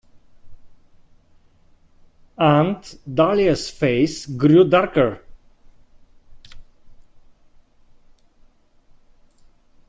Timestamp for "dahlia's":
3.05-3.69